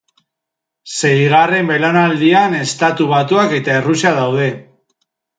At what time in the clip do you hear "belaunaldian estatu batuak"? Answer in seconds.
1.71-3.53